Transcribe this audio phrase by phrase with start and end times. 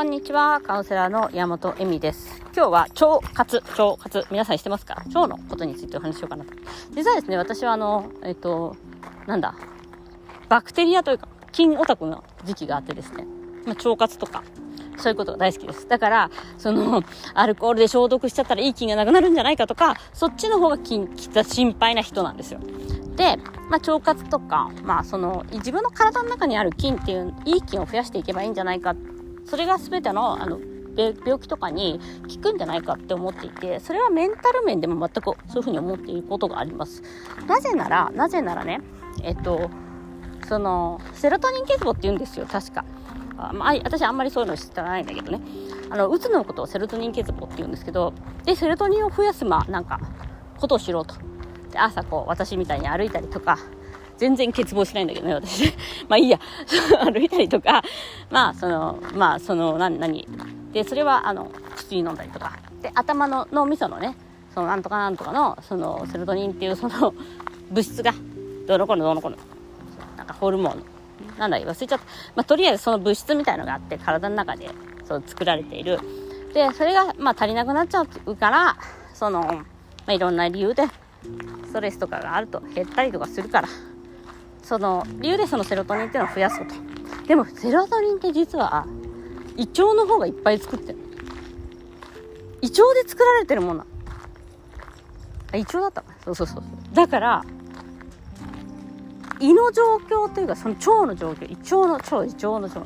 [0.00, 2.40] こんにちは、カウンセラーの山本恵美です。
[2.56, 5.02] 今日は腸活、腸活、皆さんしてますか？
[5.08, 6.54] 腸のことについてお話ししようかなと。
[6.96, 8.76] 実はですね、私はあの、えっと、
[9.26, 9.54] なんだ、
[10.48, 13.26] バクテリアというか、菌オタクの時期があってですね、
[13.66, 14.42] ま、腸活とか、
[14.96, 15.86] そういうことが大好きです。
[15.86, 17.02] だから、その、
[17.34, 22.60] アルコールで消毒しちゃったらいい菌がなくなるんじゃないかとか、そっちの方が菌、きっと心配な人なんですよ。
[23.16, 23.36] で、
[23.68, 28.94] まあ、腸活とか、まあ、その、自分の体の中にある菌っていう、いい菌を増やしていけばいいんじゃないか。
[29.44, 30.60] それが全ての、あの、
[30.96, 37.02] 病気とかに効くんじゃないかって思っていて、それはメンタル面でも全くそういうふうに思っていることがあります。
[37.46, 38.80] なぜなら、なぜならね、
[39.22, 39.70] えっと、
[40.48, 42.84] その、セロトニン欠乏って言うんですよ、確か。
[43.38, 45.40] あまあ、私あんまりそういうの知らないんだけどね。
[45.90, 48.12] あの、うつのことをセロトニン欠乏って言うんですけど、
[48.44, 50.00] で、セロトニンを増やす、まあ、なんか、
[50.58, 51.14] ことをしろと。
[51.70, 53.58] で、朝こう、私みたいに歩いたりとか、
[54.20, 55.72] 全然欠乏しないんだけどね、私。
[56.06, 56.38] まあいいや。
[57.10, 57.82] 歩いたりとか、
[58.30, 60.28] まあその、まあその、な、何？
[60.74, 62.52] で、それはあの、薬飲んだりとか。
[62.82, 64.14] で、頭の脳みそのね、
[64.54, 67.14] そのなんとかなんとかの、その、セロトニンっていうその、
[67.70, 68.12] 物質が、
[68.66, 69.38] どのこのどのこの、
[70.18, 70.84] なんかホルモン、
[71.38, 72.04] なんだ忘れちゃった。
[72.36, 74.68] まあとりあえずその物質みたいのがあって、体の中で、
[75.08, 75.98] そう作られている。
[76.52, 78.76] で、それが、まあ足りなくなっちゃうから、
[79.14, 79.64] その、ま
[80.08, 80.84] あいろんな理由で、
[81.64, 83.68] ストレスとかがあると減ったりとかするから、
[84.62, 86.74] その理由でそのセロトニンっていうのを増やそうと。
[87.26, 88.86] でもセロトニンって実は
[89.56, 90.98] 胃腸の方がいっぱい作ってる。
[92.62, 93.86] 胃腸で作られてるもの。
[95.52, 96.04] あ胃腸だった。
[96.24, 96.62] そうそうそう。
[96.94, 97.44] だから
[99.40, 101.46] 胃の状況というかその腸の状況。
[101.46, 102.82] 胃腸の腸胃腸の腸。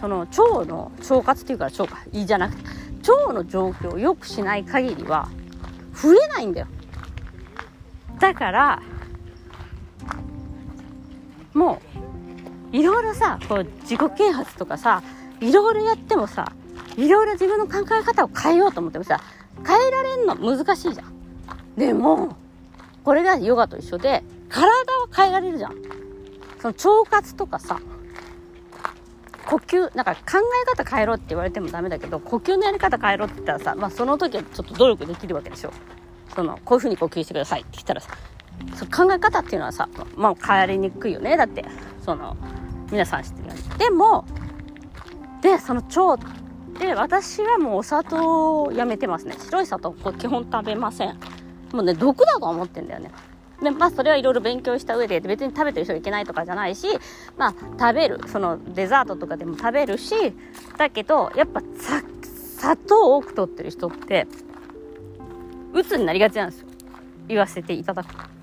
[0.00, 2.02] その腸の腸活っていうから腸か。
[2.12, 2.80] 胃じゃなくて。
[3.00, 5.28] 腸の状況を良くしない限りは
[5.94, 6.66] 増えないんだよ。
[8.18, 8.82] だから
[11.54, 11.80] も
[12.72, 15.02] ういろいろさこう自己啓発とかさ
[15.40, 16.52] いろいろやってもさ
[16.96, 19.20] いろいろ自分の考え方を変えようと思ってもさ
[19.66, 21.12] 変えられんの難しいじゃん。
[21.76, 22.36] でも
[23.04, 25.76] これがヨガと一緒で体は変えられるじゃん。
[26.60, 27.80] その腸活とかさ
[29.46, 35.72] 呼吸なんか考え方変えろって言われてもダメだけど呼吸のやり方変えろって言ったらさ、まあ、その時はちょっと努力できるわけでしょ。
[36.34, 38.16] そのこういうふうに呼吸してくださいって言ったらさ
[38.74, 41.36] そ考え方っていうのはさ、まあ、変わりにくいよね。
[41.36, 41.64] だって
[42.04, 42.36] その
[42.90, 43.78] 皆さん知ってるように。
[43.78, 44.24] でも
[45.42, 46.24] でその腸
[46.78, 49.34] で私はもうお砂糖をやめてますね。
[49.38, 51.18] 白い砂糖こ基本食べません。
[51.72, 53.10] もうね毒だと思ってんだよね。
[53.62, 56.86] でまあそれはいろいろ勉強した上で別に食べてる人いけないとかじゃないし
[57.36, 58.20] まあ食べる。
[58.26, 60.14] そのデザートとかでも食べるし
[60.78, 61.60] だけどやっぱ
[62.58, 64.26] 砂糖多く取ってる人って
[65.74, 66.66] 鬱になりがちなんですよ。
[67.28, 68.39] 言わせていただくと。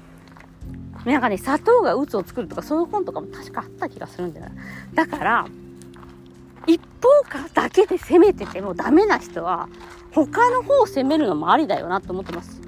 [1.14, 4.48] なんかね、砂糖が鬱を作るとか、そういう本とかも確かあった気がするんだよ
[4.94, 5.48] だから、
[6.66, 9.70] 一方からだけで攻めててもダメな人は、
[10.12, 12.62] 他の方を攻めるのもありだよなと思ってます。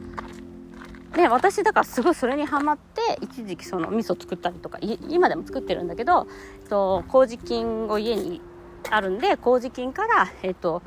[1.16, 6.28] で、私だからすごいそれにハマって、一時期その味噌作ったりとか、今でも作ってるんだけど、
[6.64, 8.42] えっと、麹菌を家に
[8.90, 10.82] あるんで、麹菌から、えっと、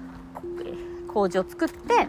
[1.13, 2.09] 麹を作って、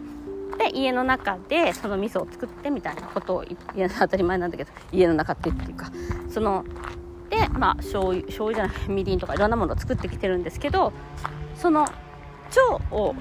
[0.56, 3.44] で家の中でその味噌を作ってみたいなことを
[3.76, 5.90] 当たり前なんだけど家の中ってっていうか
[6.28, 6.64] その
[7.30, 10.92] でまあ醤油醤油じゃないみりんとかいろんなものを作ってきてるんですけど
[11.56, 11.94] その腸
[12.90, 13.14] を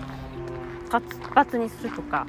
[0.89, 2.27] 活発にするとか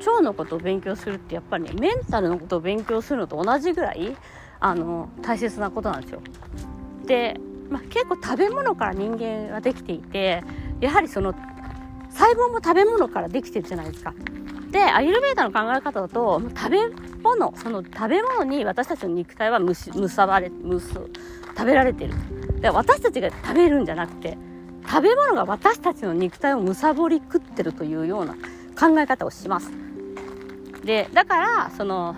[0.00, 4.16] 腸のことを勉強するってやっぱりねメンタルのことを勉強するのと同じぐらい
[4.60, 6.20] あの大切なことなんですよ。
[7.04, 7.36] で、
[7.68, 10.42] まあ、結構食べ物から人間はできていて
[10.80, 11.34] やはりその
[12.10, 14.14] 細胞も食べ物からできてるじゃないですか。
[14.72, 16.78] でアユルベーダの考え方だと食べ
[17.22, 22.14] 物その食べ物に私たちの肉体はむしむさばれむす食べられてる
[22.60, 24.38] で私たちが食べるんじゃなくて
[24.88, 28.34] 食べ物が私たちの肉体をむさぼり食ってるというような
[28.78, 29.70] 考え方をします
[30.84, 32.16] でだからその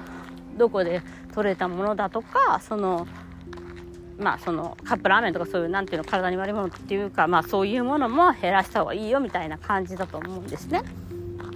[0.57, 1.03] どこで
[1.35, 3.09] 取れたものだとかその
[4.17, 10.83] まあそのカップラーメンとかそういうなんていうの体に悪いものっていうかまあそういうものも減らした方がいいよみたいな感じだと思うんですね。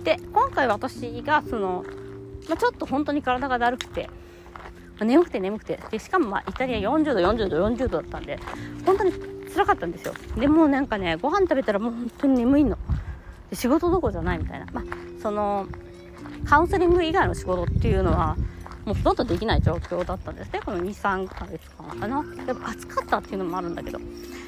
[0.05, 1.85] で今回私がその、
[2.49, 4.09] まあ、ちょっと本当に体がだるくて、
[4.99, 8.39] まあ、眠くて眠くてでしかもまあイタリア40度40度40度だったんで
[8.85, 9.13] 本当に
[9.53, 10.15] 辛かったんですよ。
[10.37, 12.79] でもうなんかねご飯食べたらもう本当に眠いの。
[13.51, 14.67] で仕事どころじゃないみたいな。
[14.73, 14.85] まあ
[15.23, 15.67] その
[16.45, 18.37] カウンセリング以外の仕事っていうのは
[18.85, 20.53] もうほとんどできない状況だったんです。
[20.53, 22.25] ねこの23ヶ月間かな。
[22.47, 23.99] やっぱ暑かったっていうのもあるんだけど。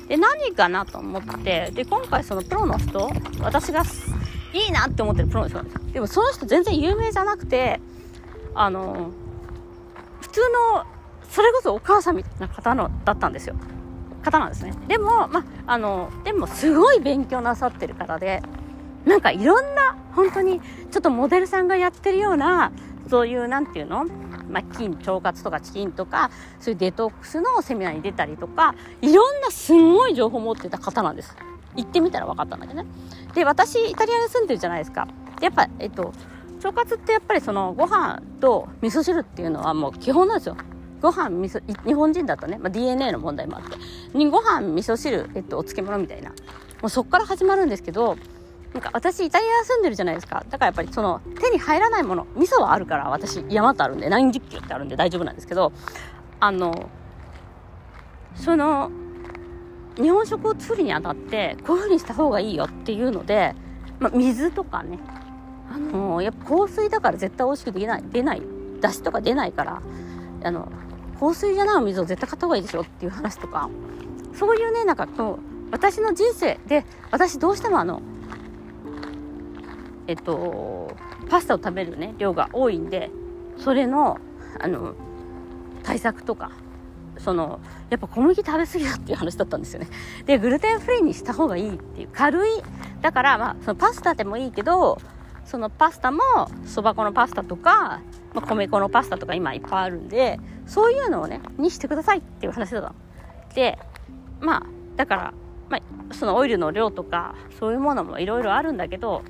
[0.08, 3.11] で何かなと思ってで今回そのプロの人
[3.41, 3.85] 私が
[4.52, 5.81] いいなって思ってるプロの人なんですよ。
[5.93, 7.81] でもその人全然有名じゃなくて、
[8.55, 9.11] あの、
[10.20, 10.41] 普通
[10.75, 10.85] の、
[11.29, 13.55] それこそお母さんみたいな方のだったんですよ。
[14.23, 18.43] 方なんですねでもまあのでもすごい勉強なさってる方で
[19.06, 22.70] なんかいろんな本当にちょっとモデルさんがやってるような
[23.08, 24.05] そういうなんていうの？
[24.50, 31.35] まあ、筋腸活とかチキンとかそういうデトックスのセミナーに出たりとかいろんなすんごい情報を持ってた方なんです
[31.76, 32.88] 行ってみたら分かったんだけどね。
[33.34, 35.08] で私イタリアに住んでるじゃないですか。
[35.40, 36.12] やっぱえっと
[36.56, 40.56] 腸活ってやっぱりそのご飯と味噌汁っていうのはもう基本なんですよ。
[41.00, 43.76] ご飯味噌日本人だとね、まあ、DNA の問題もあって。
[44.17, 46.31] にご飯味噌汁、えっと、お漬物みたいな。
[46.31, 46.34] も
[46.84, 48.16] うそこから始まるんですけど
[48.73, 50.44] なんか私イタリア住んでるじゃないですか。
[50.49, 55.73] だからやっぱりその手に入らないもの味噌はあるから私山とあるんで何十キロってあるんで大丈夫なんですけど
[56.38, 56.88] あの
[58.37, 58.90] その
[59.96, 63.54] 日本食を作るにあたってこういう風にした方がいいよっていうので、
[63.98, 64.98] まあ、水とかね
[65.72, 68.42] あのやっぱ香水だから絶対美味しくできない出ない
[68.81, 69.82] 出汁とか出ないから
[70.42, 70.70] あの
[71.19, 73.69] 香水じゃないお水を絶対買った方がいいですよっていう話とか
[74.34, 78.02] そういうねなんかこう私の人生で私どうしてもあの
[80.06, 80.96] えっと
[81.28, 83.10] パスタを食べるね量が多いんで
[83.58, 84.19] それの
[84.58, 84.94] あの
[85.82, 86.50] 対策とか
[87.25, 89.88] そのやっぱ小麦食べ過ぎだっていう話だったんですよね。
[90.26, 92.50] でグルテンフリーにした方がいいっていう軽い。
[93.00, 94.99] だからまあそのパスタでもいいけど
[95.44, 96.20] そのパスタも
[96.64, 98.00] そば粉のパスタとか、
[98.34, 102.82] まあ、米粉のパスタとか今いっぱいあるんでそういうのをねにしてくださいっていう話だっ
[103.49, 103.78] たで
[104.38, 104.62] まあ
[104.96, 105.34] だから、
[105.69, 109.23] まあ、そのオイルの量とかそういうものもいろいろあるんだけど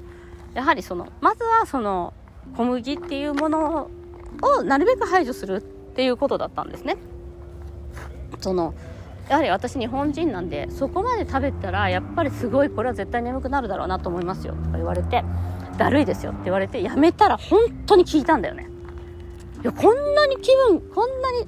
[0.53, 2.13] やはりそのまずはその
[2.55, 3.91] 小麦っていうもの
[4.43, 6.97] をなるべく排除するっていうことだったんですね。
[8.39, 8.75] その
[9.29, 14.55] やはり私日本人なんでそこまで食べたらやっぱりすごいこれは絶対眠くなるだろうなと思いますよ。
[14.55, 15.25] とか言われて
[15.79, 16.33] だるいですよ。
[16.33, 18.69] って言われてやめたら本当に聞いたんだよね。
[19.63, 21.47] いやこんなに気分こんなに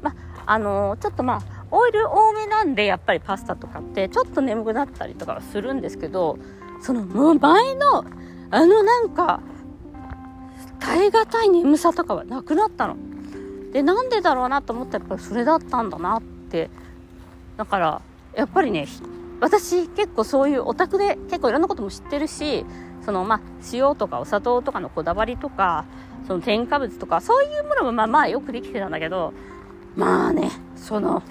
[0.00, 0.14] ま
[0.46, 6.38] あのー、ちょっとまあオイル多めなんでやっぱりパスタとかってちょっと眠くなったりとかはするんですけど
[6.80, 7.04] その
[7.34, 8.04] 前の
[8.50, 9.40] あのなんか
[10.78, 12.96] 耐え難い眠さとかはなくなったの。
[13.74, 16.70] でなんでだろうなと思ったらやっぱりそれだったんだなって。
[17.56, 18.02] だから
[18.34, 18.86] やっぱりね
[19.40, 22.64] 私結構そういうオタクで結構いろんなことも知ってるし
[23.04, 23.40] そのまあ
[23.72, 25.84] 塩とかお砂糖とかのこだわりとか
[26.26, 29.32] その添加物とかそういうものもまあまあよくできてたんだけど
[29.96, 31.22] まあねその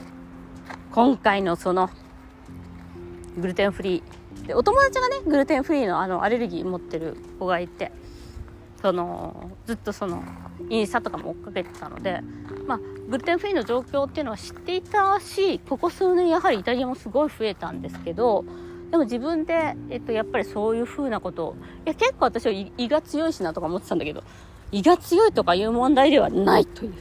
[0.92, 1.90] 今回のその
[3.38, 4.48] グルテンフリー。
[4.48, 7.92] でお友達がねグルテンフリーのあのアレルギー持ってる子がいて。
[8.84, 10.22] そのずっとその
[10.70, 12.20] インスタとかも追っかけてたので、
[12.68, 18.44] まあ、グルテンフリーの状況っていうのは知っていたしここ数年やはりイタリアもすごい増えたんですけど
[18.92, 24.22] でも自分で、えっと、やっぱりそういう風なことをいや結構私は胃が強いしなとか思ってたんだけど
[24.74, 26.94] 胃が強いとかいう問題ではないという。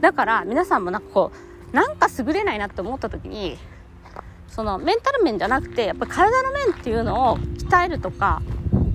[0.00, 1.32] だから皆さんもなんかこ
[1.72, 3.58] うなんか優れないなって思った時に
[4.46, 8.40] そのメンタル面じゃなくてやっぱり体の面っていうのを鍛えるとか、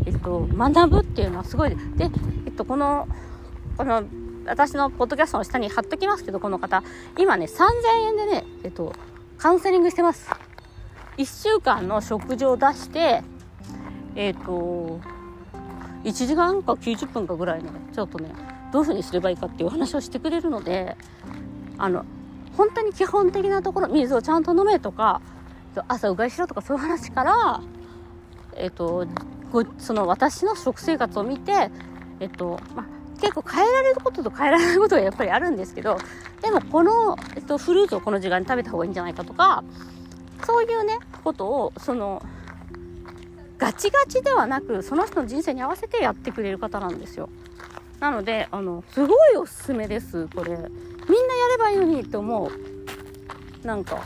[0.10, 2.10] えっと、学ぶっていうのはすごいで、
[2.46, 3.08] えっと、この
[3.78, 4.04] この
[4.46, 6.84] 私のポッドキャストの下に貼っときますけどこの方。
[7.18, 8.94] 今ね3000円でね、えっと、
[9.38, 10.28] カウンセリングしてます。
[11.18, 13.22] 1週間の食事を出して
[14.16, 15.00] えっ、と
[16.04, 18.32] 1時間か90分かぐらいねちょっとね
[18.72, 20.96] どういうふうにすればいいかっていう話をしてくれるので
[21.78, 22.06] あの
[22.58, 25.22] 本当に基本的なところ水をちゃんと飲めとか
[25.88, 27.62] 朝うがいしろとかそういう話から
[28.56, 29.06] えっ、と
[29.78, 31.72] その私の食生活を見て
[32.20, 32.86] えっ、とま
[33.20, 35.98] 結構変えられることと変えられないことがやっぱりあるんですけど
[36.42, 39.64] でもこの、えっと、フルーツをこの時間に食べた方がいいんじゃないかとか
[40.46, 42.24] そういうねことをその
[43.58, 47.30] ガチガチではなくその人の人生に合わせてやってくれる方なんですよ。
[48.00, 50.52] なのであのすごいおすすめですこれ。
[50.52, 50.70] みんなや
[51.52, 53.68] ればいいのにって思う。
[53.68, 54.02] なんか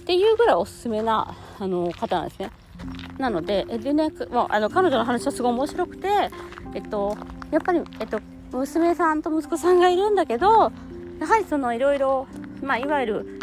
[0.00, 2.52] っていうぐらいおすすめなあの方なんですね。
[3.18, 6.08] なのででね、まあ、あの彼女の話はすごい面白くて
[6.74, 7.16] えっと
[7.50, 8.20] やっぱり、えっと、
[8.52, 10.72] 娘さんと息子さんがいるんだけど
[11.20, 12.26] やはりそのいろいろ
[12.62, 13.40] まあいわゆる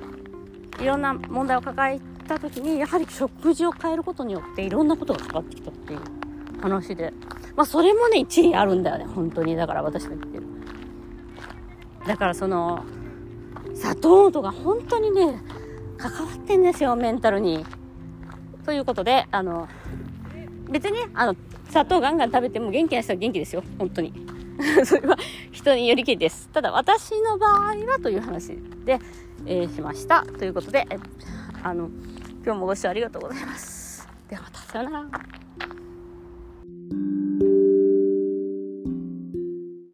[0.79, 5.99] いろんな問題を抱えた時にやはり食事を変えることによっていろんなことがかかってきたっていう
[6.61, 7.13] 話で。
[7.55, 9.55] まあそれもね一理あるんだよね本当に。
[9.55, 10.43] だから私が言ってる。
[12.07, 12.83] だからその
[13.75, 15.41] 砂糖とか本当にね
[15.97, 17.65] 関わってんですよメンタルに。
[18.65, 19.67] ということであの
[20.69, 21.35] 別にあの
[21.69, 24.13] 砂糖ガンガン食べても元気な人は元気ですよ本当に
[24.85, 25.17] それは
[25.51, 26.49] 人によりきりです。
[26.49, 28.99] ただ私の場合はという話で、
[29.45, 30.23] えー、しました。
[30.23, 30.87] ということで、
[31.63, 31.89] あの、
[32.43, 34.07] 今日もご視聴ありがとうございます。
[34.29, 35.40] ではまた、さよなら。